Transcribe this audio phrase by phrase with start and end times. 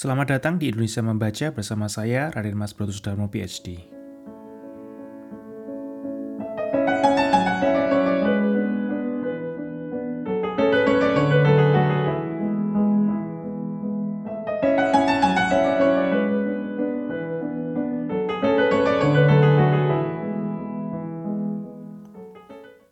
[0.00, 3.84] Selamat datang di Indonesia Membaca bersama saya Raden Mas Brotus Darmo PhD.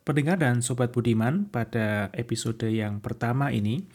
[0.05, 3.89] Pendengar dan Sobat Budiman, pada episode yang pertama ini,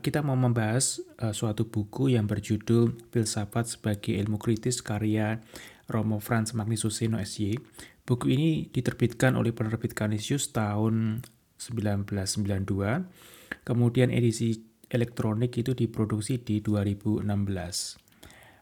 [0.00, 5.44] kita mau membahas uh, suatu buku yang berjudul Filsafat sebagai Ilmu Kritis karya
[5.92, 7.60] Romo Franz Magnus Suseno SY.
[8.04, 11.20] Buku ini diterbitkan oleh penerbit Canisius tahun
[11.60, 12.64] 1992.
[13.64, 14.56] Kemudian edisi
[14.88, 17.24] elektronik itu diproduksi di 2016.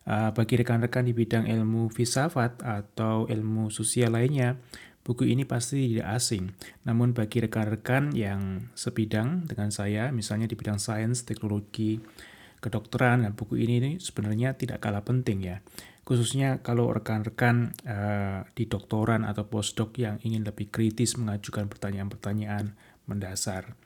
[0.03, 4.59] Uh, bagi rekan-rekan di bidang ilmu filsafat atau ilmu sosial lainnya,
[5.03, 6.55] buku ini pasti tidak asing.
[6.87, 11.99] Namun bagi rekan-rekan yang sepidang dengan saya, misalnya di bidang sains, teknologi,
[12.63, 15.59] kedokteran, dan buku ini, sebenarnya tidak kalah penting ya.
[16.03, 22.75] Khususnya kalau rekan-rekan uh, di doktoran atau postdoc yang ingin lebih kritis mengajukan pertanyaan-pertanyaan
[23.07, 23.79] mendasar.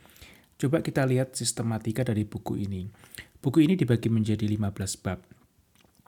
[0.56, 2.88] Coba kita lihat sistematika dari buku ini.
[3.44, 5.20] Buku ini dibagi menjadi 15 bab.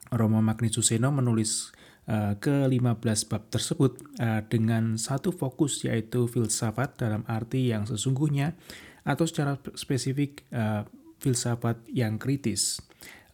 [0.08, 1.76] Romo Magni Suseno menulis
[2.08, 8.56] ke-15 bab tersebut uh, dengan satu fokus yaitu filsafat dalam arti yang sesungguhnya
[9.04, 10.88] atau secara spesifik uh,
[11.20, 12.80] filsafat yang kritis.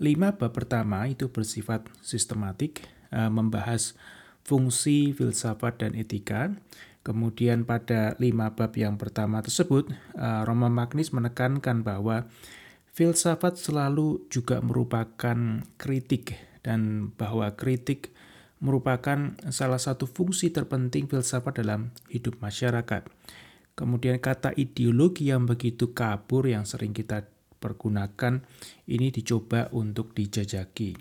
[0.02, 2.82] Lima bab pertama itu bersifat sistematik,
[3.14, 3.94] membahas
[4.42, 6.50] fungsi filsafat dan etika.
[7.06, 12.26] Kemudian pada lima bab yang pertama tersebut, Roma Magnis menekankan bahwa
[12.90, 18.13] filsafat selalu juga merupakan kritik dan bahwa kritik
[18.64, 23.04] merupakan salah satu fungsi terpenting filsafat dalam hidup masyarakat.
[23.76, 27.28] Kemudian kata ideologi yang begitu kabur yang sering kita
[27.60, 28.40] pergunakan
[28.88, 30.96] ini dicoba untuk dijajaki.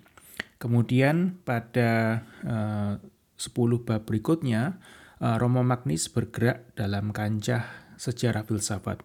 [0.59, 4.83] Kemudian pada eh, 10 bab berikutnya
[5.23, 8.99] eh, Romo Magnis bergerak dalam kancah sejarah filsafat.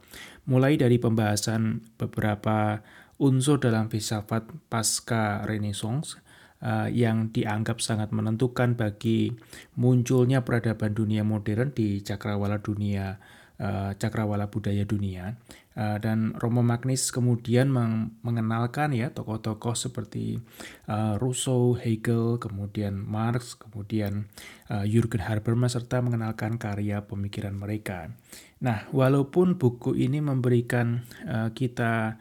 [0.50, 2.82] Mulai dari pembahasan beberapa
[3.22, 6.18] unsur dalam filsafat pasca Renaissance
[6.62, 9.34] uh, yang dianggap sangat menentukan bagi
[9.78, 13.18] munculnya peradaban dunia modern di cakrawala dunia
[13.58, 15.34] uh, cakrawala budaya dunia
[15.78, 20.42] uh, dan Romo Magnis kemudian meng mengenalkan ya tokoh-tokoh seperti
[20.90, 24.26] uh, Rousseau, Hegel, kemudian Marx, kemudian
[24.70, 28.10] uh, Jürgen Habermas serta mengenalkan karya pemikiran mereka.
[28.58, 31.06] Nah, walaupun buku ini memberikan
[31.54, 32.18] kita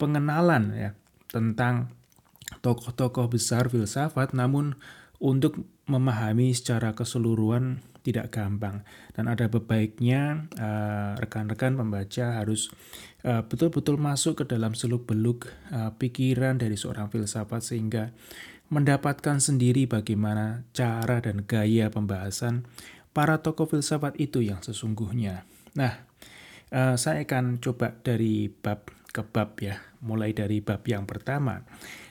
[0.00, 0.90] pengenalan ya
[1.28, 1.92] tentang
[2.66, 4.74] tokoh-tokoh besar filsafat, namun
[5.22, 8.86] untuk memahami secara keseluruhan tidak gampang
[9.18, 12.70] dan ada baiknya uh, rekan-rekan pembaca harus
[13.26, 18.14] uh, betul-betul masuk ke dalam seluk-beluk uh, pikiran dari seorang filsafat sehingga
[18.70, 22.66] mendapatkan sendiri bagaimana cara dan gaya pembahasan
[23.10, 25.42] para tokoh filsafat itu yang sesungguhnya.
[25.74, 26.06] Nah,
[26.70, 31.64] uh, saya akan coba dari bab ke bab ya, mulai dari bab yang pertama.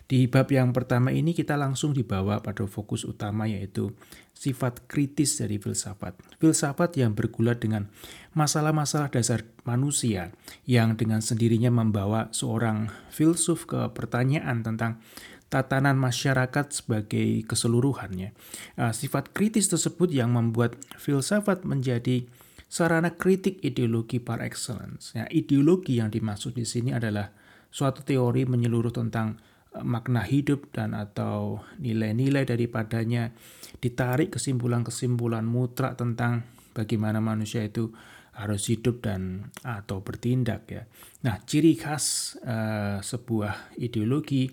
[0.05, 3.93] Di bab yang pertama ini kita langsung dibawa pada fokus utama yaitu
[4.33, 6.17] sifat kritis dari filsafat.
[6.37, 7.89] Filsafat yang bergulat dengan
[8.37, 10.29] masalah-masalah dasar manusia
[10.69, 15.01] yang dengan sendirinya membawa seorang filsuf ke pertanyaan tentang
[15.49, 18.35] tatanan masyarakat sebagai keseluruhannya.
[18.77, 22.29] Uh, sifat kritis tersebut yang membuat filsafat menjadi
[22.69, 25.13] sarana kritik ideologi par excellence.
[25.15, 27.31] Ya, ideologi yang dimaksud di sini adalah
[27.69, 29.37] suatu teori menyeluruh tentang
[29.83, 33.35] makna hidup dan atau nilai-nilai daripadanya
[33.83, 37.91] ditarik kesimpulan-kesimpulan mutlak tentang bagaimana manusia itu
[38.35, 40.83] harus hidup dan atau bertindak ya.
[41.23, 44.51] Nah, ciri khas uh, sebuah ideologi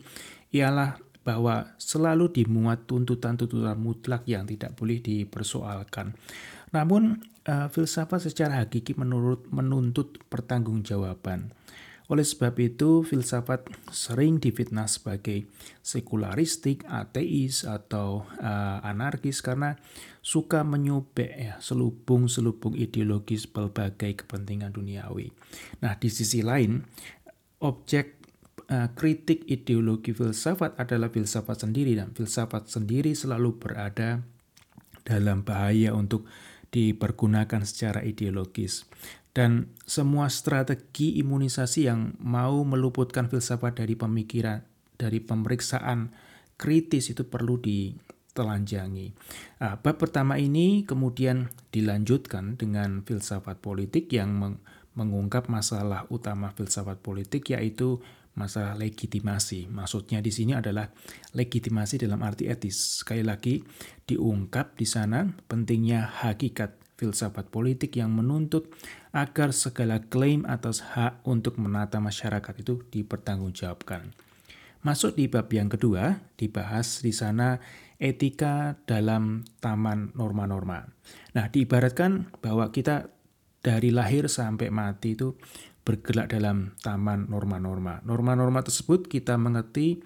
[0.55, 6.15] ialah bahwa selalu dimuat tuntutan-tuntutan mutlak yang tidak boleh dipersoalkan.
[6.73, 11.53] Namun, uh, filsafat secara hakiki menurut menuntut pertanggungjawaban.
[12.11, 15.49] Oleh sebab itu, filsafat sering difitnah sebagai
[15.81, 19.81] sekularistik, ateis, atau uh, anarkis karena
[20.21, 25.33] suka menyubek ya, selubung-selubung ideologis berbagai kepentingan duniawi.
[25.81, 26.85] Nah, di sisi lain,
[27.65, 28.21] objek
[28.69, 34.21] uh, kritik ideologi filsafat adalah filsafat sendiri dan filsafat sendiri selalu berada
[35.03, 36.29] dalam bahaya untuk
[36.73, 38.89] dipergunakan secara ideologis
[39.33, 44.61] dan semua strategi imunisasi yang mau meluputkan filsafat dari pemikiran,
[44.97, 46.13] dari pemeriksaan
[46.61, 49.09] kritis itu perlu ditelanjangi.
[49.65, 54.57] Nah, bab pertama ini kemudian dilanjutkan dengan filsafat politik yang meng
[54.93, 58.05] mengungkap masalah utama filsafat politik yaitu
[58.35, 59.69] masalah legitimasi.
[59.69, 60.89] Maksudnya di sini adalah
[61.37, 63.05] legitimasi dalam arti etis.
[63.05, 63.61] Sekali lagi
[64.09, 68.71] diungkap di sana pentingnya hakikat filsafat politik yang menuntut
[69.11, 74.15] agar segala klaim atas hak untuk menata masyarakat itu dipertanggungjawabkan.
[74.83, 77.63] Masuk di bab yang kedua, dibahas di sana
[78.03, 80.91] etika dalam taman norma-norma.
[81.39, 83.07] Nah, diibaratkan bahwa kita
[83.63, 85.39] dari lahir sampai mati itu
[85.83, 88.03] bergerak dalam taman norma-norma.
[88.07, 90.03] Norma-norma tersebut kita mengerti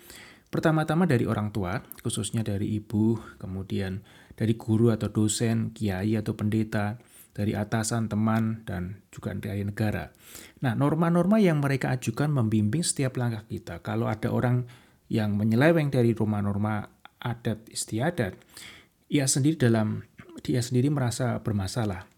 [0.48, 4.00] pertama-tama dari orang tua, khususnya dari ibu, kemudian
[4.36, 7.00] dari guru atau dosen, kiai atau pendeta,
[7.36, 10.08] dari atasan, teman, dan juga dari negara.
[10.64, 13.84] Nah, norma-norma yang mereka ajukan membimbing setiap langkah kita.
[13.84, 14.64] Kalau ada orang
[15.12, 16.88] yang menyeleweng dari norma-norma
[17.20, 18.40] adat istiadat,
[19.12, 20.08] ia sendiri dalam
[20.40, 22.15] dia sendiri merasa bermasalah.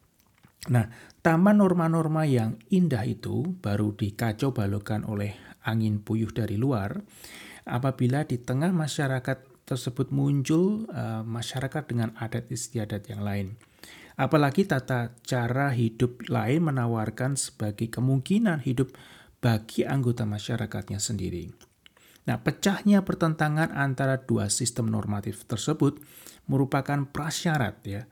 [0.66, 0.90] Nah,
[1.22, 6.99] taman norma-norma yang indah itu baru dikacau balokan oleh angin puyuh dari luar
[7.62, 13.55] apabila di tengah masyarakat tersebut muncul uh, masyarakat dengan adat istiadat yang lain.
[14.19, 18.90] Apalagi tata cara hidup lain menawarkan sebagai kemungkinan hidup
[19.38, 21.55] bagi anggota masyarakatnya sendiri.
[22.26, 26.02] Nah, pecahnya pertentangan antara dua sistem normatif tersebut
[26.50, 28.02] merupakan prasyarat ya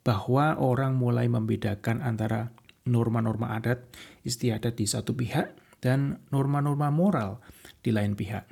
[0.00, 2.52] bahwa orang mulai membedakan antara
[2.88, 3.84] norma-norma adat
[4.24, 5.52] istiadat di satu pihak
[5.84, 7.40] dan norma-norma moral
[7.84, 8.48] di lain pihak.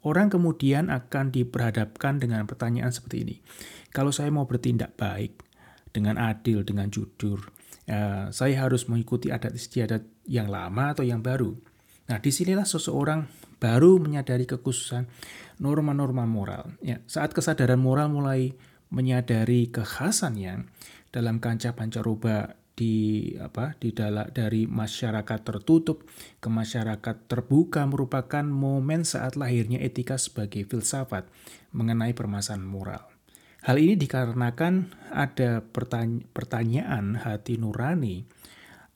[0.00, 3.36] Orang kemudian akan diperhadapkan dengan pertanyaan seperti ini.
[3.92, 5.44] Kalau saya mau bertindak baik,
[5.90, 7.50] dengan adil, dengan jujur,
[7.84, 11.54] ya, saya harus mengikuti adat istiadat yang lama atau yang baru.
[12.10, 13.26] Nah, di sinilah seseorang
[13.62, 15.06] baru menyadari kekhususan
[15.62, 16.74] norma-norma moral.
[16.82, 18.54] Ya, saat kesadaran moral mulai
[18.90, 20.66] menyadari kekhasannya
[21.10, 26.08] dalam kancah pancaroba di apa di dalam dari masyarakat tertutup
[26.40, 31.28] ke masyarakat terbuka merupakan momen saat lahirnya etika sebagai filsafat
[31.76, 33.04] mengenai permasalahan moral.
[33.60, 35.60] Hal ini dikarenakan ada
[36.32, 38.24] pertanyaan hati nurani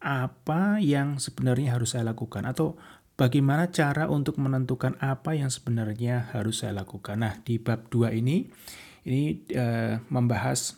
[0.01, 2.81] apa yang sebenarnya harus saya lakukan atau
[3.21, 7.21] bagaimana cara untuk menentukan apa yang sebenarnya harus saya lakukan.
[7.21, 8.49] Nah, di bab 2 ini
[9.05, 10.77] ini uh, membahas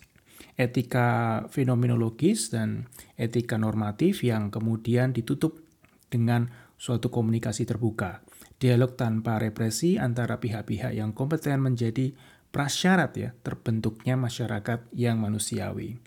[0.57, 5.61] etika fenomenologis dan etika normatif yang kemudian ditutup
[6.09, 8.25] dengan suatu komunikasi terbuka.
[8.57, 12.17] Dialog tanpa represi antara pihak-pihak yang kompeten menjadi
[12.49, 16.01] prasyarat ya terbentuknya masyarakat yang manusiawi.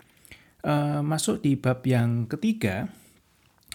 [0.60, 2.90] Uh, masuk di bab yang ketiga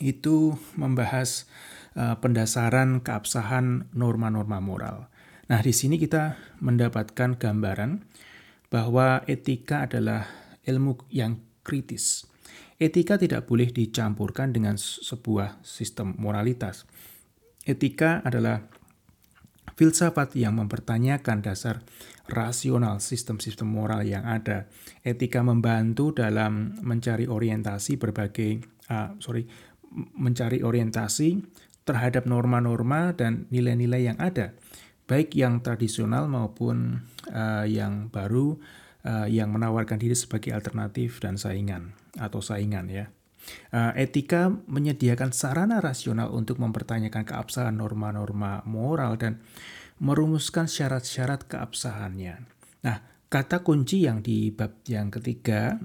[0.03, 1.47] itu membahas
[1.95, 5.07] uh, pendasaran keabsahan norma-norma moral.
[5.47, 8.03] Nah, di sini kita mendapatkan gambaran
[8.75, 10.27] bahwa etika adalah
[10.67, 12.27] ilmu yang kritis.
[12.75, 16.83] Etika tidak boleh dicampurkan dengan sebuah sistem moralitas.
[17.63, 18.67] Etika adalah
[19.79, 21.87] filsafat yang mempertanyakan dasar
[22.27, 24.67] rasional sistem-sistem moral yang ada.
[25.07, 28.59] Etika membantu dalam mencari orientasi berbagai,
[28.91, 29.47] uh, sorry,
[30.19, 31.47] mencari orientasi
[31.87, 34.51] terhadap norma-norma dan nilai-nilai yang ada
[35.05, 38.57] baik yang tradisional maupun uh, yang baru
[39.05, 43.07] uh, yang menawarkan diri sebagai alternatif dan saingan atau saingan ya.
[43.69, 49.45] Uh, etika menyediakan sarana rasional untuk mempertanyakan keabsahan norma-norma moral dan
[50.01, 52.41] merumuskan syarat-syarat keabsahannya.
[52.89, 52.97] Nah,
[53.29, 55.77] kata kunci yang di bab yang ketiga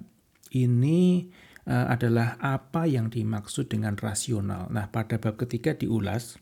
[0.56, 1.28] ini
[1.68, 4.72] uh, adalah apa yang dimaksud dengan rasional.
[4.72, 6.40] Nah, pada bab ketiga diulas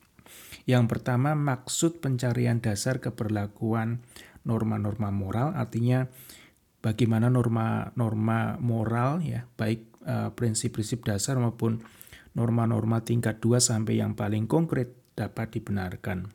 [0.67, 4.03] yang pertama, maksud pencarian dasar keberlakuan
[4.43, 6.07] norma-norma moral artinya
[6.79, 11.83] bagaimana norma-norma moral ya, baik uh, prinsip-prinsip dasar maupun
[12.37, 16.29] norma-norma tingkat 2 sampai yang paling konkret dapat dibenarkan.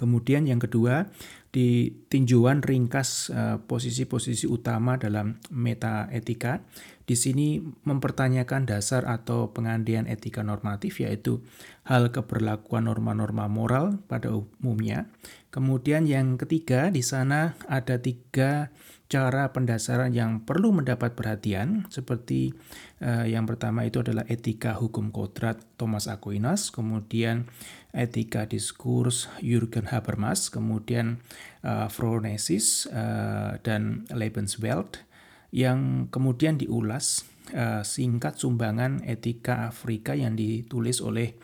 [0.00, 1.12] Kemudian yang kedua,
[1.52, 6.64] di tinjauan ringkas eh, posisi-posisi uh, utama dalam meta etika.
[7.10, 11.42] Di sini mempertanyakan dasar atau pengandian etika normatif yaitu
[11.82, 15.10] hal keberlakuan norma-norma moral pada umumnya.
[15.50, 18.70] Kemudian yang ketiga di sana ada tiga
[19.10, 22.54] cara pendasaran yang perlu mendapat perhatian seperti
[23.02, 27.50] uh, yang pertama itu adalah etika hukum kodrat Thomas Aquinas, kemudian
[27.90, 31.18] etika diskurs Jürgen Habermas, kemudian
[31.66, 35.09] uh, Phronesis uh, dan Lebenswelt
[35.50, 41.34] yang kemudian diulas uh, singkat sumbangan etika Afrika yang ditulis oleh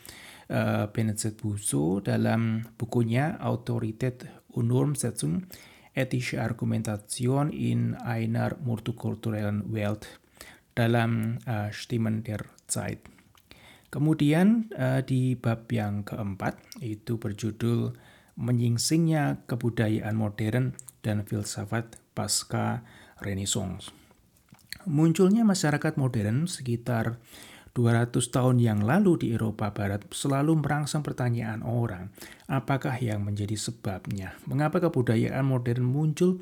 [0.50, 5.46] uh, Benedict Busso dalam bukunya Autorität und Normsetzung
[5.96, 10.06] ethische Argumentation in einer multikulturellen Welt
[10.76, 13.00] dalam uh, Stimmen der Zeit.
[13.88, 17.96] Kemudian uh, di bab yang keempat itu berjudul
[18.36, 22.84] menyingsingnya kebudayaan modern dan filsafat pasca
[23.20, 23.90] Renaissance.
[24.87, 27.18] Munculnya masyarakat modern sekitar
[27.76, 32.08] 200 tahun yang lalu di Eropa Barat selalu merangsang pertanyaan orang,
[32.49, 34.32] apakah yang menjadi sebabnya?
[34.49, 36.40] Mengapa kebudayaan modern muncul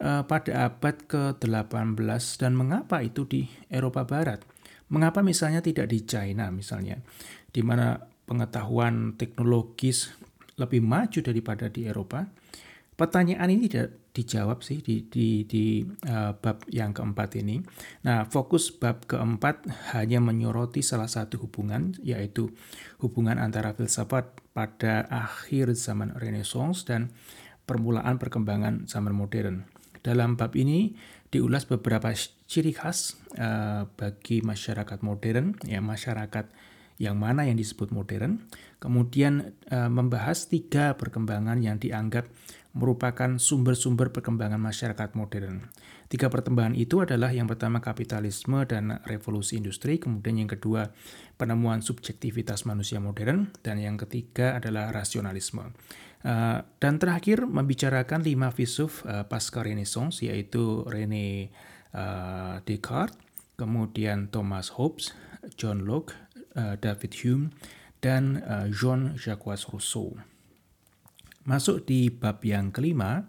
[0.00, 4.40] uh, pada abad ke-18 dan mengapa itu di Eropa Barat?
[4.88, 6.96] Mengapa misalnya tidak di China misalnya,
[7.52, 10.16] di mana pengetahuan teknologis
[10.56, 12.24] lebih maju daripada di Eropa?
[12.96, 17.62] Pertanyaan ini tidak dijawab sih di di di uh, bab yang keempat ini.
[18.02, 22.50] Nah, fokus bab keempat hanya menyoroti salah satu hubungan yaitu
[22.98, 27.14] hubungan antara filsafat pada akhir zaman Renaissance dan
[27.70, 29.70] permulaan perkembangan zaman modern.
[30.02, 30.98] Dalam bab ini
[31.30, 32.10] diulas beberapa
[32.50, 36.50] ciri khas uh, bagi masyarakat modern, ya masyarakat
[37.00, 38.44] yang mana yang disebut modern.
[38.82, 42.26] Kemudian uh, membahas tiga perkembangan yang dianggap
[42.70, 45.66] merupakan sumber-sumber perkembangan masyarakat modern.
[46.10, 50.90] Tiga perkembangan itu adalah yang pertama kapitalisme dan revolusi industri, kemudian yang kedua
[51.38, 55.74] penemuan subjektivitas manusia modern, dan yang ketiga adalah rasionalisme.
[56.20, 61.48] Uh, dan terakhir membicarakan lima filsuf uh, pasca Renaissance yaitu René
[61.96, 63.16] uh, Descartes,
[63.56, 65.16] kemudian Thomas Hobbes,
[65.56, 66.12] John Locke,
[66.50, 67.54] David Hume,
[68.02, 70.16] dan uh, Jean-Jacques Rousseau.
[71.48, 73.24] Masuk di bab yang kelima,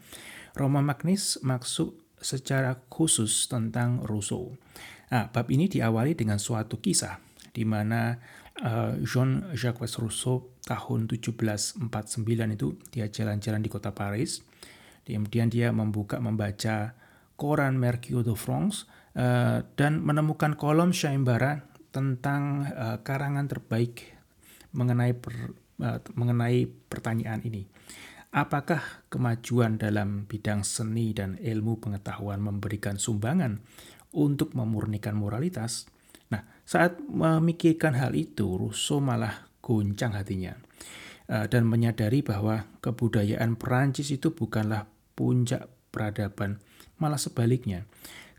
[0.58, 4.54] Roma Magnis maksud secara khusus tentang Rousseau.
[5.12, 7.20] Nah, bab ini diawali dengan suatu kisah
[7.52, 8.16] di mana
[8.64, 11.82] uh, Jean-Jacques Rousseau tahun 1749
[12.56, 14.44] itu dia jalan-jalan di kota Paris.
[15.04, 16.96] Kemudian dia membuka membaca
[17.36, 18.88] koran Mercure de France
[19.18, 24.16] uh, dan menemukan kolom sayembara tentang uh, karangan terbaik
[24.72, 25.52] mengenai per,
[26.14, 27.66] mengenai pertanyaan ini.
[28.32, 33.60] Apakah kemajuan dalam bidang seni dan ilmu pengetahuan memberikan sumbangan
[34.16, 35.92] untuk memurnikan moralitas?
[36.32, 40.56] Nah, saat memikirkan hal itu, Rousseau malah goncang hatinya
[41.28, 46.64] eh, dan menyadari bahwa kebudayaan Perancis itu bukanlah puncak peradaban,
[47.04, 47.84] malah sebaliknya.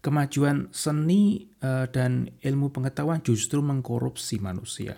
[0.00, 4.96] Kemajuan seni eh, dan ilmu pengetahuan justru mengkorupsi manusia.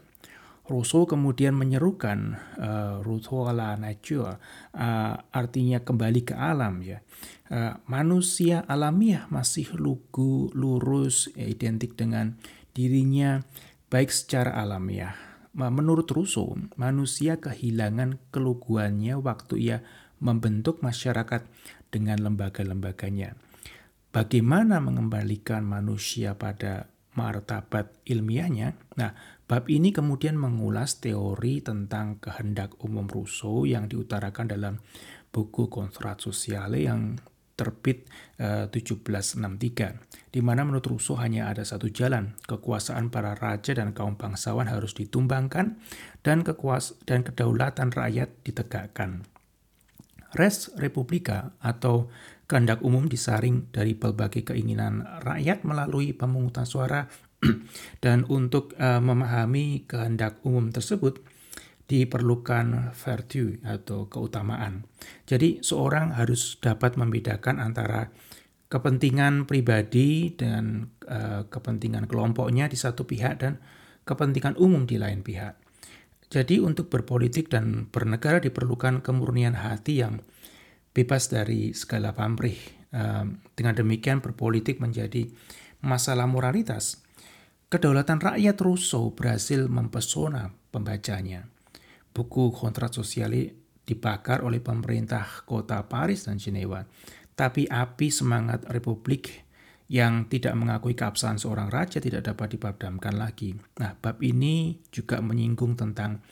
[0.64, 4.40] Rousseau kemudian menyerukan uh, retour à la nature,
[4.72, 7.04] uh, artinya kembali ke alam ya.
[7.52, 12.40] Uh, manusia alamiah masih lugu, lurus, ya, identik dengan
[12.72, 13.44] dirinya
[13.92, 15.12] baik secara alamiah.
[15.54, 19.78] Menurut Rousseau, manusia kehilangan keluguannya waktu ia
[20.18, 21.46] membentuk masyarakat
[21.94, 23.38] dengan lembaga-lembaganya.
[24.10, 28.74] Bagaimana mengembalikan manusia pada martabat ilmiahnya?
[28.98, 34.74] Nah, Bab ini kemudian mengulas teori tentang kehendak umum Rousseau yang diutarakan dalam
[35.28, 37.20] buku Kontrat Sosiale yang
[37.54, 38.10] terbit
[38.40, 44.16] eh, 1763, di mana menurut Rousseau hanya ada satu jalan, kekuasaan para raja dan kaum
[44.16, 45.78] bangsawan harus ditumbangkan
[46.24, 49.28] dan kekuas dan kedaulatan rakyat ditegakkan.
[50.34, 52.10] Res Republika atau
[52.50, 57.06] kehendak umum disaring dari berbagai keinginan rakyat melalui pemungutan suara
[58.04, 61.20] Dan untuk uh, memahami kehendak umum tersebut
[61.84, 64.88] diperlukan virtue atau keutamaan.
[65.28, 68.08] Jadi seorang harus dapat membedakan antara
[68.72, 73.60] kepentingan pribadi dan uh, kepentingan kelompoknya di satu pihak dan
[74.08, 75.60] kepentingan umum di lain pihak.
[76.32, 80.24] Jadi untuk berpolitik dan bernegara diperlukan kemurnian hati yang
[80.96, 82.56] bebas dari segala pamrih.
[82.94, 83.26] Uh,
[83.58, 85.26] dengan demikian berpolitik menjadi
[85.82, 87.03] masalah moralitas
[87.74, 91.50] Kedaulatan rakyat Rousseau berhasil mempesona pembacanya.
[92.14, 93.34] Buku kontrak sosial
[93.82, 96.86] dibakar oleh pemerintah kota Paris dan Jenewa.
[97.34, 99.42] Tapi api semangat republik
[99.90, 103.58] yang tidak mengakui keabsahan seorang raja tidak dapat dipadamkan lagi.
[103.82, 106.22] Nah, bab ini juga menyinggung tentang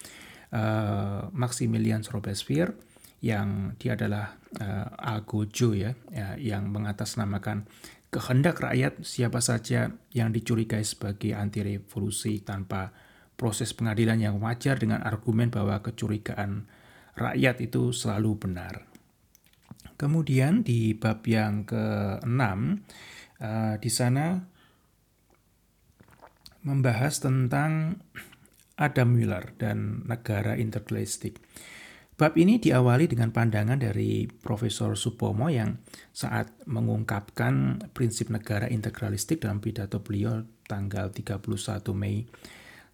[0.54, 2.78] uh, Maximilian Robespierre
[3.18, 7.66] yang dia adalah uh, Algojo ya, ya yang mengatasnamakan
[8.12, 12.92] kehendak rakyat siapa saja yang dicurigai sebagai anti revolusi tanpa
[13.40, 16.69] proses pengadilan yang wajar dengan argumen bahwa kecurigaan
[17.16, 18.85] rakyat itu selalu benar.
[19.97, 22.42] Kemudian di bab yang ke-6
[23.40, 24.45] uh, di sana
[26.69, 27.97] membahas tentang
[28.76, 31.40] Adam Miller dan negara integralistik.
[32.23, 35.83] Bab ini diawali dengan pandangan dari Profesor Supomo yang
[36.14, 41.43] saat mengungkapkan prinsip negara integralistik dalam pidato beliau tanggal 31
[41.99, 42.23] Mei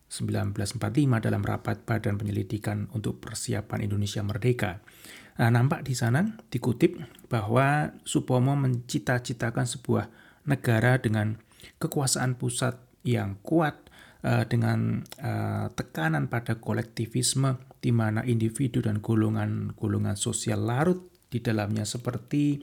[0.09, 0.81] 1945
[1.21, 4.81] dalam rapat Badan Penyelidikan untuk Persiapan Indonesia Merdeka.
[5.37, 6.97] Nah, nampak di sana dikutip
[7.29, 10.09] bahwa Supomo mencita-citakan sebuah
[10.49, 11.37] negara dengan
[11.77, 13.77] kekuasaan pusat yang kuat
[14.25, 21.85] uh, dengan uh, tekanan pada kolektivisme di mana individu dan golongan-golongan sosial larut di dalamnya
[21.87, 22.63] seperti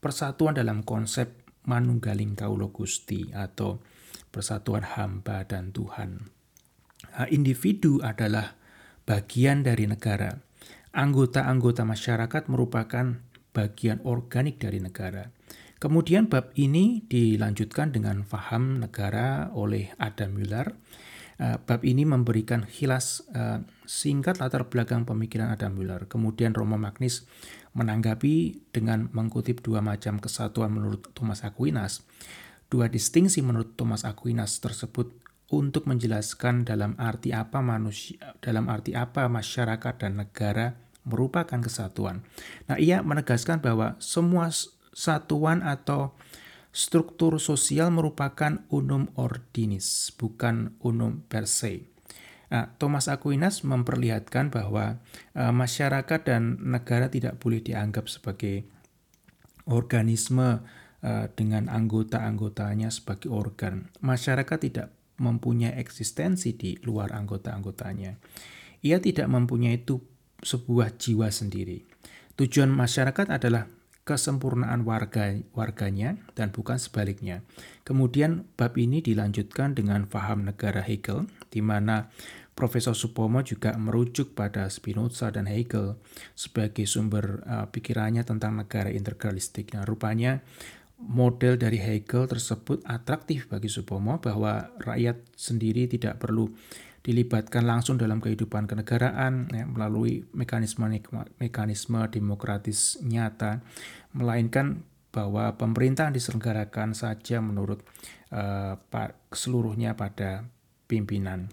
[0.00, 3.78] persatuan dalam konsep manunggaling kaulo gusti atau
[4.32, 6.10] persatuan hamba dan Tuhan.
[7.10, 8.56] Nah, individu adalah
[9.04, 10.30] bagian dari negara.
[10.90, 13.18] Anggota-anggota masyarakat merupakan
[13.50, 15.30] bagian organik dari negara.
[15.80, 20.76] Kemudian bab ini dilanjutkan dengan faham negara oleh Adam Müller.
[21.40, 26.04] Uh, bab ini memberikan hilas uh, singkat latar belakang pemikiran Adam Müller.
[26.04, 27.24] Kemudian Romo Magnis
[27.72, 32.04] menanggapi dengan mengutip dua macam kesatuan menurut Thomas Aquinas.
[32.68, 35.16] Dua distingsi menurut Thomas Aquinas tersebut
[35.48, 40.78] untuk menjelaskan dalam arti apa manusia dalam arti apa masyarakat dan negara
[41.08, 42.22] merupakan kesatuan.
[42.68, 44.52] Nah, ia menegaskan bahwa semua
[44.92, 46.14] satuan atau
[46.70, 51.90] struktur sosial merupakan unum ordinis, bukan unum per se.
[52.50, 54.98] Nah, Thomas Aquinas memperlihatkan bahwa
[55.38, 58.66] uh, masyarakat dan negara tidak boleh dianggap sebagai
[59.70, 60.66] organisme
[61.06, 63.86] uh, dengan anggota-anggotanya sebagai organ.
[64.02, 64.90] Masyarakat tidak
[65.22, 68.18] mempunyai eksistensi di luar anggota-anggotanya.
[68.82, 70.02] Ia tidak mempunyai itu
[70.42, 71.84] sebuah jiwa sendiri.
[72.34, 73.68] Tujuan masyarakat adalah
[74.10, 77.46] kesempurnaan warga warganya dan bukan sebaliknya.
[77.86, 82.10] Kemudian bab ini dilanjutkan dengan faham negara Hegel di mana
[82.58, 85.94] Profesor Supomo juga merujuk pada Spinoza dan Hegel
[86.34, 89.72] sebagai sumber uh, pikirannya tentang negara integralistik.
[89.72, 90.42] Nah, rupanya
[91.00, 96.52] model dari Hegel tersebut atraktif bagi Supomo bahwa rakyat sendiri tidak perlu
[97.00, 100.84] dilibatkan langsung dalam kehidupan kenegaraan ya, melalui mekanisme
[101.40, 103.64] mekanisme demokratis nyata,
[104.12, 107.82] melainkan bahwa pemerintahan diselenggarakan saja menurut
[108.30, 108.76] uh,
[109.32, 110.46] seluruhnya pada
[110.86, 111.50] pimpinan.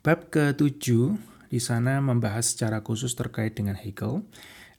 [0.00, 1.16] Bab ke-7
[1.48, 4.26] di sana membahas secara khusus terkait dengan Hegel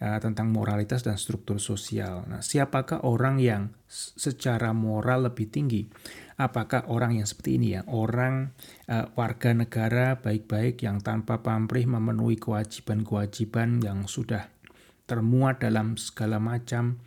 [0.06, 2.30] uh, tentang moralitas dan struktur sosial.
[2.30, 5.89] Nah, siapakah orang yang secara moral lebih tinggi?
[6.38, 8.54] Apakah orang yang seperti ini ya, orang
[8.86, 14.54] uh, warga negara baik-baik yang tanpa pamrih memenuhi kewajiban-kewajiban yang sudah
[15.10, 17.02] termuat dalam segala macam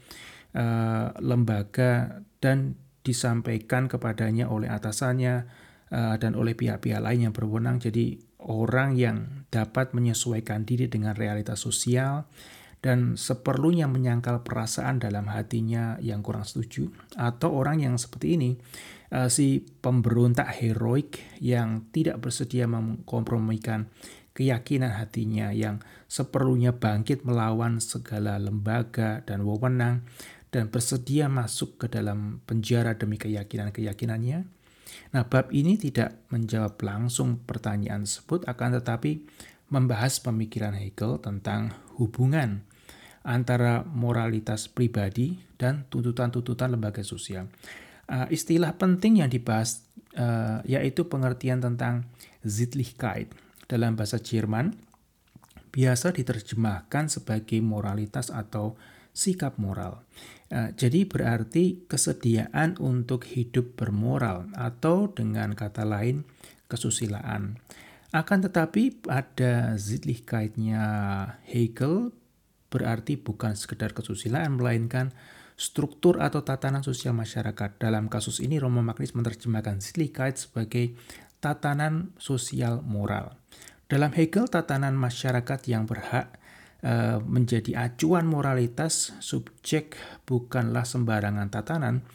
[0.59, 2.75] uh, lembaga dan
[3.07, 5.47] disampaikan kepadanya oleh atasannya
[5.89, 7.81] Eh, dan oleh pihak-pihak lain yang berwenang.
[7.81, 12.29] Jadi orang yang dapat menyesuaikan diri dengan realitas sosial
[12.79, 16.87] dan seperlunya menyangkal perasaan dalam hatinya yang kurang setuju
[17.19, 18.51] atau orang yang seperti ini
[19.11, 23.91] uh, si pemberontak heroik yang tidak bersedia mengkompromikan
[24.38, 30.07] keyakinan hatinya yang seperlunya bangkit melawan segala lembaga dan wewenang
[30.55, 34.47] dan bersedia masuk ke dalam penjara demi keyakinan-keyakinannya.
[35.12, 39.29] Nah, bab ini tidak menjawab langsung pertanyaan tersebut, akan tetapi
[39.69, 42.64] membahas pemikiran Hegel tentang hubungan
[43.27, 47.51] antara moralitas pribadi dan tuntutan-tuntutan lembaga sosial.
[48.09, 49.85] Uh, istilah penting yang dibahas
[50.17, 52.09] uh, yaitu pengertian tentang
[52.41, 53.29] Sittlichkeit
[53.69, 54.73] dalam bahasa Jerman
[55.69, 58.81] biasa diterjemahkan sebagai moralitas atau
[59.13, 60.01] sikap moral.
[60.49, 66.25] Uh, jadi berarti kesediaan untuk hidup bermoral atau dengan kata lain
[66.73, 67.61] kesusilaan.
[68.09, 70.85] Akan tetapi pada Sittlichkeitnya
[71.45, 72.17] Hegel
[72.69, 75.13] berarti bukan sekedar kesusilaan melainkan
[75.59, 77.81] struktur atau tatanan sosial masyarakat.
[77.81, 80.95] Dalam kasus ini Romo Magnis menerjemahkan Sittlichkeit sebagai
[81.43, 83.35] tatanan sosial moral.
[83.89, 86.39] Dalam Hegel tatanan masyarakat yang berhak
[86.79, 92.07] Eh, menjadi acuan moralitas, subjek bukanlah sembarangan tatanan,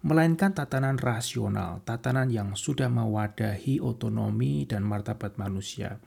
[0.00, 6.00] melainkan tatanan rasional, tatanan yang sudah mewadahi otonomi dan martabat manusia.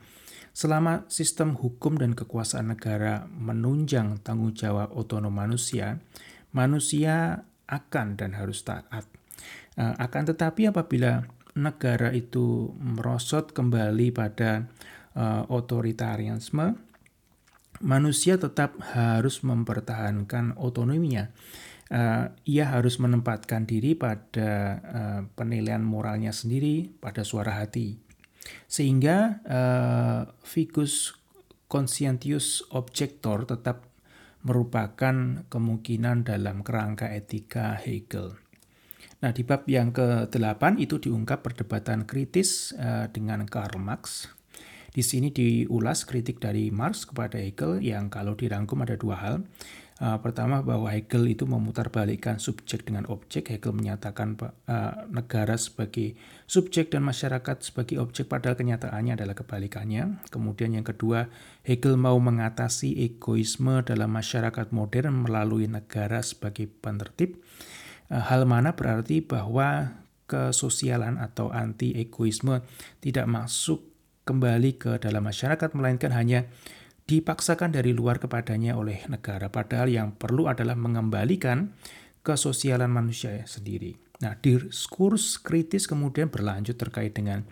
[0.50, 6.02] Selama sistem hukum dan kekuasaan negara menunjang tanggung jawab otonom manusia,
[6.50, 9.06] manusia akan dan harus taat.
[9.78, 11.22] Eh, akan tetapi apabila
[11.54, 14.70] negara itu merosot kembali pada
[15.18, 16.78] uh, otoritarianisme,
[17.82, 21.30] manusia tetap harus mempertahankan otonominya.
[21.90, 27.98] Uh, ia harus menempatkan diri pada uh, penilaian moralnya sendiri, pada suara hati.
[28.66, 31.14] Sehingga uh, ficus
[31.70, 33.86] conscientius objector tetap
[34.42, 38.40] merupakan kemungkinan dalam kerangka etika Hegel.
[39.20, 44.32] Nah, di bab yang ke-8 itu diungkap perdebatan kritis uh, dengan Karl Marx.
[44.90, 49.36] Di sini diulas kritik dari Marx kepada Hegel yang kalau dirangkum ada dua hal.
[50.00, 53.52] Uh, pertama bahwa Hegel itu memutarbalikkan subjek dengan objek.
[53.52, 56.16] Hegel menyatakan uh, negara sebagai
[56.48, 60.24] subjek dan masyarakat sebagai objek padahal kenyataannya adalah kebalikannya.
[60.32, 61.28] Kemudian yang kedua,
[61.68, 67.36] Hegel mau mengatasi egoisme dalam masyarakat modern melalui negara sebagai penertib.
[68.08, 72.64] Eh, hal mana berarti bahwa kesosialan atau anti egoisme
[73.04, 73.84] tidak masuk
[74.24, 76.48] kembali ke dalam masyarakat melainkan hanya
[77.10, 81.74] dipaksakan dari luar kepadanya oleh negara padahal yang perlu adalah mengembalikan
[82.22, 83.98] kesosialan manusia sendiri.
[84.22, 87.42] Nah, diskurs kritis kemudian berlanjut terkait dengan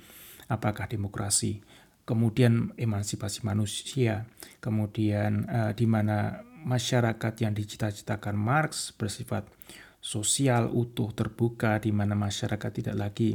[0.47, 1.59] apakah demokrasi,
[2.07, 4.31] kemudian emansipasi manusia,
[4.63, 9.51] kemudian uh, di mana masyarakat yang dicita-citakan Marx bersifat
[9.99, 13.35] sosial utuh terbuka di mana masyarakat tidak lagi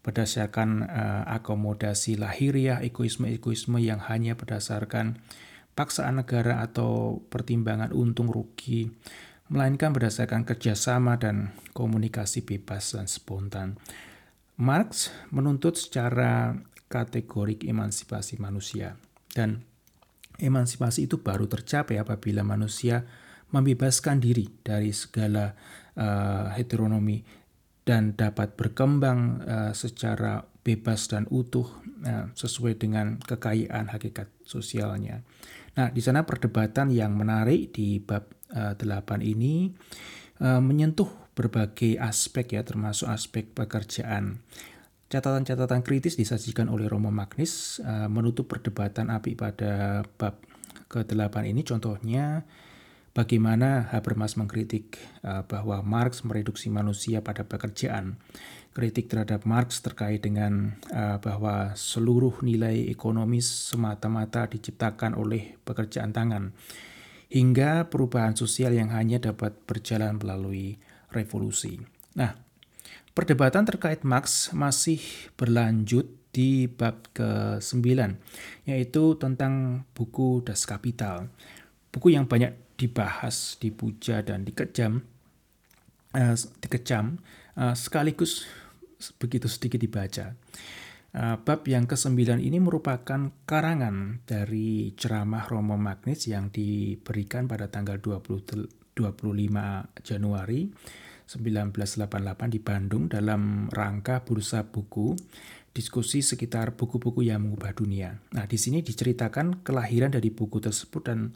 [0.00, 5.20] berdasarkan uh, akomodasi lahiriah egoisme-egoisme yang hanya berdasarkan
[5.80, 8.92] paksaan negara atau pertimbangan untung rugi
[9.48, 13.80] melainkan berdasarkan kerjasama dan komunikasi bebas dan spontan.
[14.60, 16.52] Marx menuntut secara
[16.92, 19.00] kategorik emansipasi manusia
[19.32, 19.64] dan
[20.36, 23.08] emansipasi itu baru tercapai apabila manusia
[23.48, 25.56] membebaskan diri dari segala
[25.96, 27.24] uh, heteronomi
[27.88, 31.66] dan dapat berkembang uh, secara bebas dan utuh
[32.04, 35.24] uh, sesuai dengan kekayaan hakikat sosialnya.
[35.78, 39.70] Nah, di sana perdebatan yang menarik di bab uh, 8 ini
[40.42, 44.42] uh, menyentuh berbagai aspek ya termasuk aspek pekerjaan.
[45.10, 50.38] Catatan-catatan kritis disajikan oleh Romo Magnis uh, menutup perdebatan api pada bab
[50.90, 52.46] ke-8 ini contohnya
[53.10, 54.94] Bagaimana Habermas mengkritik
[55.26, 58.22] uh, bahwa Marx mereduksi manusia pada pekerjaan.
[58.80, 66.56] Kritik terhadap Marx terkait dengan uh, bahwa seluruh nilai ekonomis semata-mata diciptakan oleh pekerjaan tangan.
[67.28, 70.80] Hingga perubahan sosial yang hanya dapat berjalan melalui
[71.12, 71.76] revolusi.
[72.16, 72.32] Nah,
[73.12, 75.04] perdebatan terkait Marx masih
[75.36, 77.84] berlanjut di bab ke-9,
[78.64, 81.28] yaitu tentang buku Das Kapital.
[81.92, 85.04] Buku yang banyak dibahas, dipuja dan dikejam,
[86.16, 87.20] uh, dikecam
[87.60, 88.48] uh, sekaligus
[89.18, 90.36] begitu sedikit dibaca.
[91.10, 97.98] Uh, bab yang ke-9 ini merupakan karangan dari ceramah Romo Magnis yang diberikan pada tanggal
[97.98, 100.70] 20, 25 Januari
[101.26, 105.18] 1988 di Bandung dalam rangka bursa buku
[105.74, 108.14] diskusi sekitar buku-buku yang mengubah dunia.
[108.34, 111.34] Nah, di sini diceritakan kelahiran dari buku tersebut dan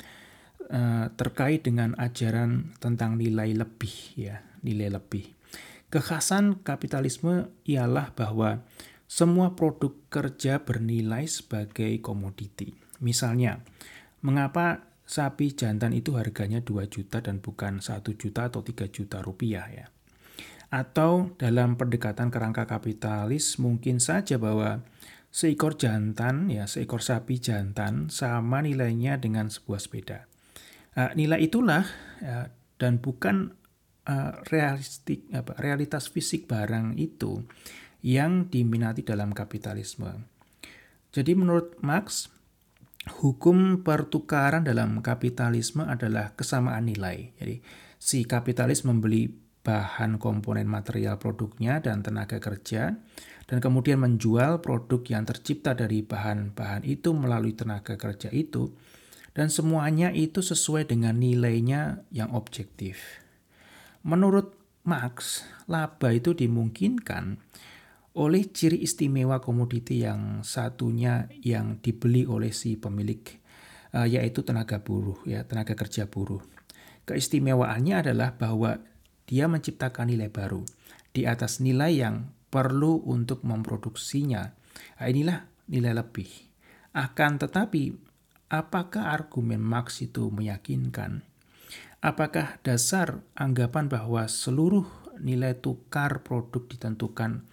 [0.64, 5.33] Eh, terkait dengan ajaran tentang nilai lebih ya, nilai lebih.
[5.94, 8.66] Kekhasan kapitalisme ialah bahwa
[9.06, 12.74] semua produk kerja bernilai sebagai komoditi.
[12.98, 13.62] Misalnya,
[14.18, 19.70] mengapa sapi jantan itu harganya 2 juta dan bukan 1 juta atau 3 juta rupiah
[19.70, 19.86] ya.
[20.66, 24.82] Atau dalam pendekatan kerangka kapitalis mungkin saja bahwa
[25.30, 30.26] seekor jantan ya seekor sapi jantan sama nilainya dengan sebuah sepeda.
[30.98, 31.86] Uh, nilai itulah
[32.26, 32.50] uh,
[32.82, 33.54] dan bukan
[34.08, 37.44] uh, realistik apa realitas fisik barang itu
[38.04, 40.28] yang diminati dalam kapitalisme.
[41.14, 42.28] Jadi menurut Marx
[43.24, 47.32] hukum pertukaran dalam kapitalisme adalah kesamaan nilai.
[47.40, 47.64] Jadi
[47.96, 49.32] si kapitalis membeli
[49.64, 53.00] bahan komponen material produknya dan tenaga kerja
[53.48, 58.76] dan kemudian menjual produk yang tercipta dari bahan-bahan itu melalui tenaga kerja itu
[59.32, 63.23] dan semuanya itu sesuai dengan nilainya yang objektif.
[64.04, 67.40] Menurut Marx, laba itu dimungkinkan
[68.14, 73.24] oleh ciri istimewa komoditi yang satunya yang dibeli oleh si pemilik
[73.96, 76.44] uh, yaitu tenaga buruh ya, tenaga kerja buruh.
[77.08, 78.78] Keistimewaannya adalah bahwa
[79.24, 80.62] dia menciptakan nilai baru
[81.10, 84.52] di atas nilai yang perlu untuk memproduksinya.
[85.00, 86.28] Nah, inilah nilai lebih.
[86.94, 88.14] Akan tetapi
[88.54, 91.26] Apakah argumen Marx itu meyakinkan?
[92.04, 94.84] Apakah dasar anggapan bahwa seluruh
[95.24, 97.48] nilai tukar produk ditentukan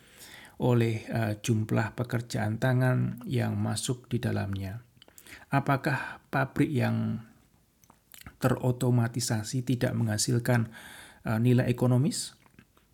[0.60, 4.84] oleh uh, jumlah pekerjaan tangan yang masuk di dalamnya?
[5.56, 7.24] Apakah pabrik yang
[8.44, 10.68] terotomatisasi tidak menghasilkan
[11.24, 12.36] uh, nilai ekonomis?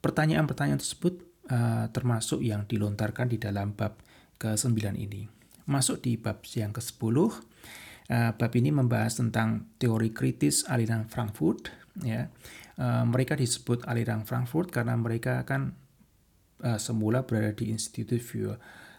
[0.06, 3.98] Pertanyaan-pertanyaan tersebut uh, termasuk yang dilontarkan di dalam bab
[4.38, 5.26] ke-9 ini.
[5.66, 7.47] Masuk di bab yang ke-10,
[8.08, 11.68] Uh, bab ini membahas tentang teori kritis aliran Frankfurt.
[12.08, 12.32] Ya,
[12.80, 15.76] uh, mereka disebut aliran Frankfurt karena mereka kan
[16.64, 18.56] uh, semula berada di Institut für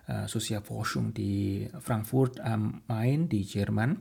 [0.08, 3.92] Sozialforschung di Frankfurt am Main di Jerman.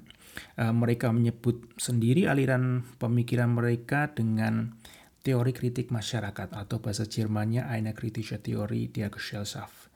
[0.55, 4.71] Mereka menyebut sendiri aliran pemikiran mereka dengan
[5.19, 9.91] teori kritik masyarakat atau bahasa Jermannya eine kritische Theorie der Gesellschaft.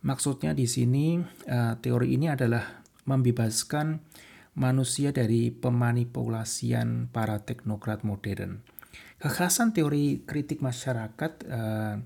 [0.00, 1.20] Maksudnya di sini
[1.84, 4.00] teori ini adalah membebaskan
[4.54, 8.62] manusia dari pemanipulasian para teknokrat modern.
[9.20, 12.00] Kekhasan teori kritik masyarakat uh,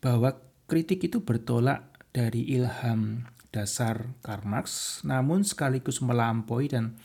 [0.00, 0.30] bahwa
[0.64, 6.98] kritik itu bertolak dari ilham dasar Karl Marx, namun sekaligus melampaui dan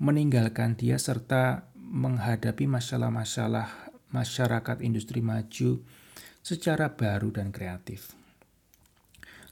[0.00, 5.82] meninggalkan dia serta menghadapi masalah-masalah masyarakat industri maju
[6.40, 8.14] secara baru dan kreatif.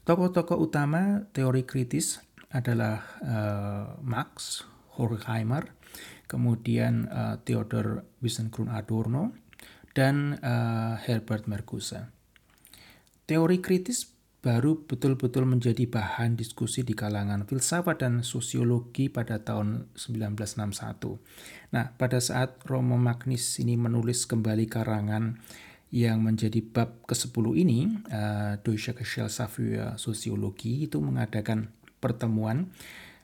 [0.07, 2.17] Tokoh-tokoh utama teori kritis
[2.49, 4.65] adalah uh, Marx,
[4.99, 5.71] Horkheimer,
[6.27, 9.31] kemudian uh, Theodor Wiesengrund Adorno,
[9.95, 12.11] dan uh, Herbert Marcuse.
[13.25, 21.75] Teori kritis baru betul-betul menjadi bahan diskusi di kalangan filsafat dan sosiologi pada tahun 1961.
[21.75, 25.43] Nah, pada saat Romo Magnis ini menulis kembali karangan
[25.91, 27.79] yang menjadi bab ke-10 ini,
[28.13, 32.71] uh, Deutsche Gesellschaft für Soziologie itu mengadakan pertemuan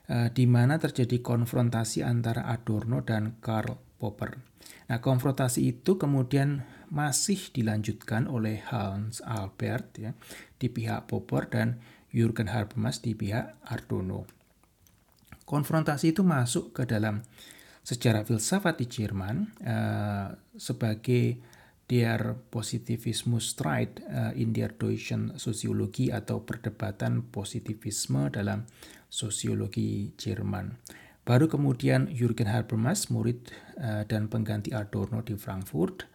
[0.06, 4.38] di mana terjadi konfrontasi antara Adorno dan Karl Popper.
[4.86, 6.62] Nah, konfrontasi itu kemudian
[6.94, 10.14] masih dilanjutkan oleh Hans Albert ya,
[10.62, 11.82] di pihak Popper dan
[12.14, 14.24] Jürgen Habermas di pihak Adorno.
[15.46, 17.22] Konfrontasi itu masuk ke dalam
[17.86, 21.38] sejarah filsafat di Jerman uh, sebagai
[21.86, 28.66] Der Positivismus Streit uh, in der deutschen Soziologie atau perdebatan positivisme dalam
[29.08, 30.78] sosiologi Jerman.
[31.26, 33.50] Baru kemudian Jürgen Habermas, murid
[33.82, 36.06] uh, dan pengganti Adorno di Frankfurt,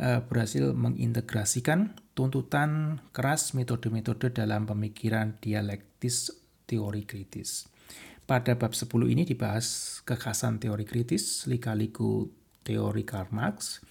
[0.00, 6.32] uh, berhasil mengintegrasikan tuntutan keras metode-metode dalam pemikiran dialektis
[6.64, 7.68] teori kritis.
[8.24, 12.32] Pada bab 10 ini dibahas kekhasan teori kritis, lika-liku
[12.64, 13.84] teori Karl Marx,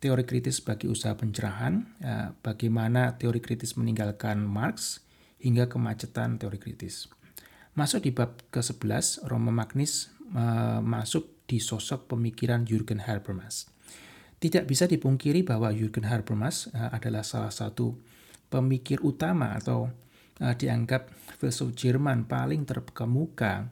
[0.00, 5.04] teori kritis bagi usaha pencerahan, eh, bagaimana teori kritis meninggalkan Marx,
[5.36, 7.12] hingga kemacetan teori kritis.
[7.74, 13.66] Masuk di bab ke-11, Roma Magnis eh, masuk di sosok pemikiran Jürgen Habermas.
[14.38, 17.98] Tidak bisa dipungkiri bahwa Jürgen Habermas eh, adalah salah satu
[18.50, 19.90] pemikir utama atau
[20.34, 23.70] dianggap filsuf Jerman paling terkemuka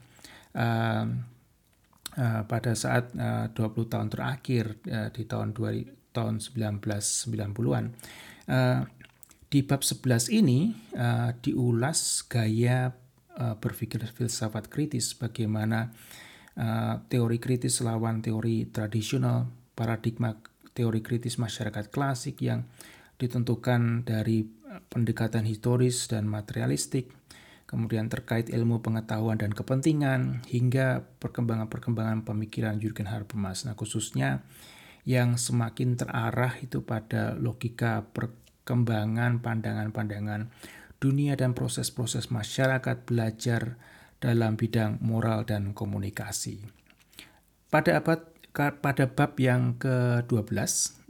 [2.47, 3.51] pada saat 20
[3.91, 4.79] tahun terakhir
[5.11, 7.85] di tahun 2000 tahun 1990-an.
[8.47, 8.79] Uh, eh,
[9.49, 10.73] di bab 11 ini
[11.45, 12.89] diulas gaya
[13.37, 15.93] uh, berpikir filsafat kritis, bagaimana
[16.57, 20.37] uh, teori kritis lawan teori tradisional, paradigma
[20.73, 22.65] teori kritis masyarakat klasik yang
[23.21, 24.43] ditentukan dari
[24.89, 27.13] pendekatan historis dan materialistik,
[27.69, 33.69] kemudian terkait ilmu pengetahuan dan kepentingan, hingga perkembangan-perkembangan pemikiran Jürgen Habermas.
[33.69, 34.41] Nah, khususnya
[35.03, 40.47] yang semakin terarah itu pada logika perkembangan pandangan-pandangan
[41.03, 43.75] dunia dan proses-proses masyarakat belajar
[44.23, 46.63] dalam bidang moral dan komunikasi.
[47.67, 50.53] Pada abad pada bab yang ke-12,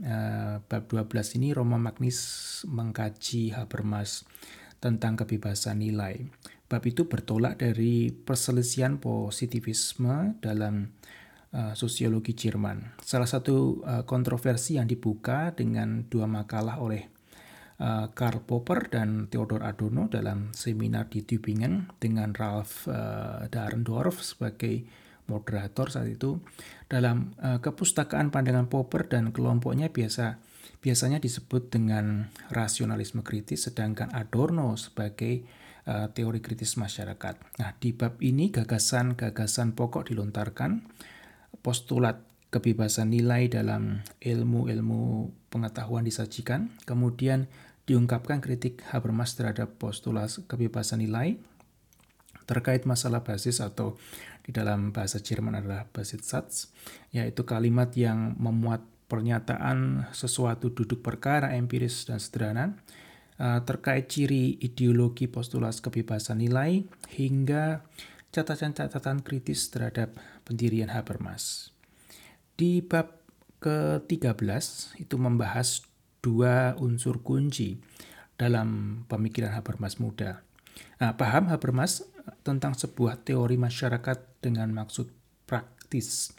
[0.02, 2.18] eh, bab 12 ini Roma Magnis
[2.66, 4.26] mengkaji Habermas
[4.82, 6.26] tentang kebebasan nilai.
[6.66, 10.90] Bab itu bertolak dari perselisihan positivisme dalam
[11.54, 12.98] uh, sosiologi Jerman.
[12.98, 17.13] Salah satu uh, kontroversi yang dibuka dengan dua makalah oleh
[17.84, 24.88] uh, Karl Popper dan Theodor Adorno dalam seminar di Tübingen dengan Ralf uh, Dahrendorf sebagai
[25.28, 26.40] moderator saat itu.
[26.88, 30.40] Dalam uh, kepustakaan pandangan Popper dan kelompoknya biasa
[30.80, 35.44] biasanya disebut dengan rasionalisme kritis sedangkan Adorno sebagai
[35.84, 37.60] teori kritis masyarakat.
[37.60, 40.80] Nah, di bab ini gagasan-gagasan pokok dilontarkan.
[41.60, 47.50] Postulat kebebasan nilai dalam ilmu-ilmu pengetahuan disajikan, kemudian
[47.84, 51.40] diungkapkan kritik Habermas terhadap postulat kebebasan nilai
[52.44, 53.96] terkait masalah basis atau
[54.44, 56.76] di dalam bahasa Jerman adalah Basissatz,
[57.16, 62.76] yaitu kalimat yang memuat pernyataan sesuatu duduk perkara empiris dan sederhana
[63.40, 66.84] uh, terkait ciri ideologi postulat kebebasan nilai
[67.16, 67.88] hingga
[68.34, 71.72] catatan-catatan kritis terhadap pendirian Habermas.
[72.58, 73.24] Di bab
[73.64, 75.86] ke-13 itu membahas
[76.24, 77.76] dua unsur kunci
[78.40, 80.42] dalam pemikiran Habermas muda.
[80.98, 82.08] Nah, paham Habermas
[82.42, 85.12] tentang sebuah teori masyarakat dengan maksud
[85.44, 86.32] praktis.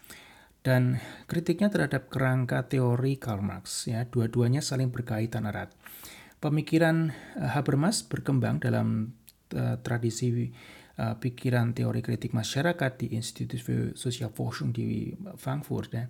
[0.64, 0.96] Dan
[1.28, 5.76] kritiknya terhadap kerangka teori Karl Marx ya, dua-duanya saling berkaitan erat.
[6.40, 9.12] Pemikiran uh, Habermas berkembang dalam
[9.52, 10.48] uh, tradisi
[10.96, 16.08] uh, pikiran teori kritik masyarakat di Institut für Sozialforschung di Frankfurt ya.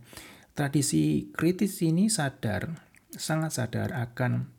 [0.55, 2.71] Tradisi kritis ini sadar,
[3.15, 4.51] sangat sadar akan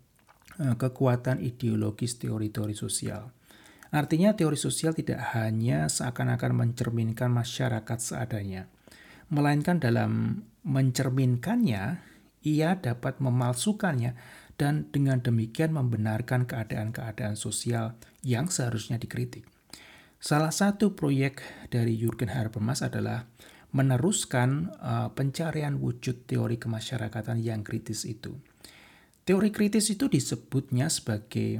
[0.60, 3.32] uh, kekuatan ideologis teori-teori sosial.
[3.94, 8.68] Artinya teori sosial tidak hanya seakan-akan mencerminkan masyarakat seadanya,
[9.32, 12.02] melainkan dalam mencerminkannya,
[12.44, 14.18] ia dapat memalsukannya
[14.56, 19.48] dan dengan demikian membenarkan keadaan-keadaan sosial yang seharusnya dikritik.
[20.20, 23.30] Salah satu proyek dari Jürgen Habermas adalah
[23.76, 28.40] meneruskan uh, pencarian wujud teori kemasyarakatan yang kritis itu.
[29.28, 31.60] Teori kritis itu disebutnya sebagai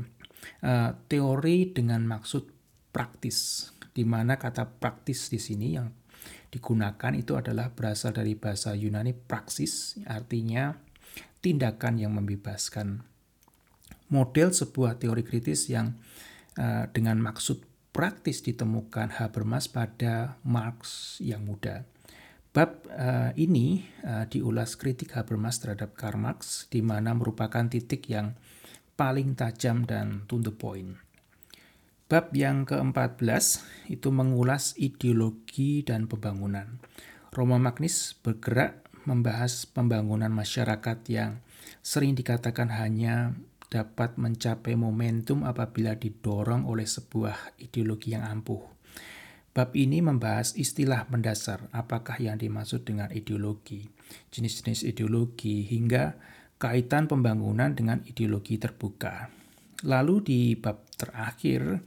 [0.64, 2.48] uh, teori dengan maksud
[2.96, 5.92] praktis, di mana kata praktis di sini yang
[6.48, 10.72] digunakan itu adalah berasal dari bahasa Yunani praksis, artinya
[11.44, 13.04] tindakan yang membebaskan.
[14.08, 16.00] Model sebuah teori kritis yang
[16.56, 17.60] uh, dengan maksud
[17.92, 21.84] praktis ditemukan Habermas pada Marx yang muda.
[22.56, 28.32] Bab uh, ini uh, diulas kritik Habermas terhadap Karl Marx, di mana merupakan titik yang
[28.96, 30.96] paling tajam dan to the point.
[32.08, 33.60] Bab yang ke-14
[33.92, 36.80] itu mengulas ideologi dan pembangunan.
[37.36, 41.44] Roma Magnis bergerak membahas pembangunan masyarakat yang
[41.84, 43.36] sering dikatakan hanya
[43.68, 48.75] dapat mencapai momentum apabila didorong oleh sebuah ideologi yang ampuh.
[49.56, 53.88] Bab ini membahas istilah mendasar, apakah yang dimaksud dengan ideologi,
[54.36, 56.20] jenis-jenis ideologi, hingga
[56.60, 59.32] kaitan pembangunan dengan ideologi terbuka.
[59.88, 61.80] Lalu di bab terakhir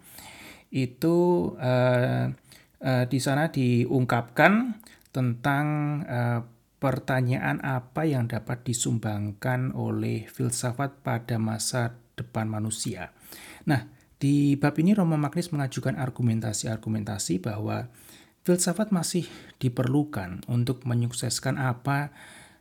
[0.73, 1.17] itu
[1.61, 2.33] uh,
[2.81, 4.81] uh, di sana diungkapkan
[5.13, 5.67] tentang
[6.09, 6.41] uh,
[6.81, 13.13] pertanyaan apa yang dapat disumbangkan oleh filsafat pada masa depan manusia.
[13.69, 17.87] Nah, di bab ini Romo Magnis mengajukan argumentasi-argumentasi bahwa
[18.43, 19.31] filsafat masih
[19.63, 22.11] diperlukan untuk menyukseskan apa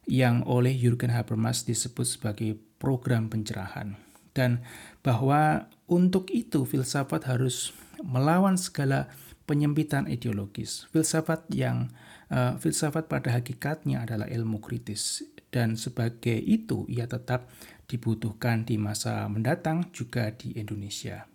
[0.05, 3.97] yang oleh Jürgen Habermas disebut sebagai program pencerahan.
[4.37, 4.61] Dan
[5.01, 7.73] bahwa untuk itu filsafat harus
[8.05, 9.09] melawan segala
[9.49, 10.85] penyempitan ideologis.
[10.93, 11.89] Filsafat yang
[12.29, 17.49] uh, filsafat pada hakikatnya adalah ilmu kritis dan sebagai itu ia tetap
[17.87, 21.25] dibutuhkan di masa mendatang juga di Indonesia.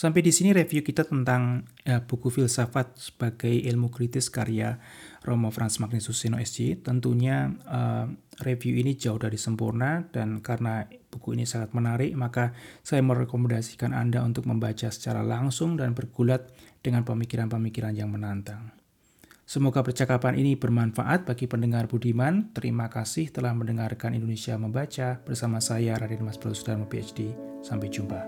[0.00, 4.80] Sampai di sini review kita tentang uh, buku filsafat sebagai ilmu kritis karya
[5.28, 6.80] Romo Franz Magnus Susino SC.
[6.80, 8.08] Tentunya uh,
[8.40, 14.24] review ini jauh dari sempurna dan karena buku ini sangat menarik, maka saya merekomendasikan Anda
[14.24, 16.48] untuk membaca secara langsung dan bergulat
[16.80, 18.72] dengan pemikiran-pemikiran yang menantang.
[19.44, 22.56] Semoga percakapan ini bermanfaat bagi pendengar Budiman.
[22.56, 27.36] Terima kasih telah mendengarkan Indonesia Membaca bersama saya Raden Mas Sudarmo PhD.
[27.60, 28.24] Sampai jumpa.